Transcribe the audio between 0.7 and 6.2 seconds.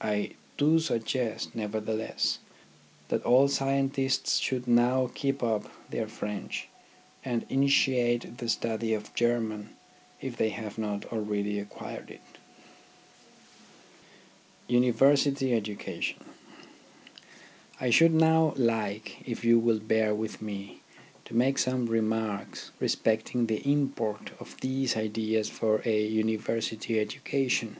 suggest, nevertheless, that all scientists should now keep up their